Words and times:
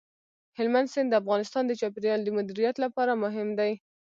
هلمند 0.57 0.91
سیند 0.93 1.09
د 1.11 1.15
افغانستان 1.21 1.63
د 1.67 1.71
چاپیریال 1.81 2.19
د 2.23 2.29
مدیریت 2.37 2.75
لپاره 2.85 3.13
مهم 3.23 3.49
دی. 3.59 3.71